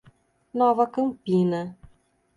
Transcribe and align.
Nova 0.61 0.87
Campina 0.95 1.61